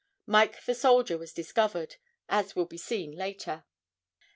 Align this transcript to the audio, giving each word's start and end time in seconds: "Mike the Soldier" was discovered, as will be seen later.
"Mike 0.25 0.65
the 0.65 0.73
Soldier" 0.73 1.15
was 1.15 1.31
discovered, 1.31 1.97
as 2.27 2.55
will 2.55 2.65
be 2.65 2.75
seen 2.75 3.11
later. 3.11 3.65